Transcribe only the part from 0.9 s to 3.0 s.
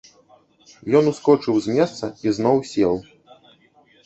Ён ускочыў з месца і зноў сеў.